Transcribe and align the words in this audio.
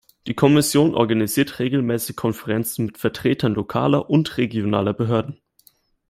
Die 0.25 0.33
Kommission 0.33 0.95
organisiert 0.95 1.59
regelmäßig 1.59 2.15
Konferenzen 2.15 2.87
mit 2.87 2.97
Vertretern 2.97 3.53
lokaler 3.53 4.09
und 4.09 4.35
regionaler 4.39 4.93
Behörden. 4.95 5.39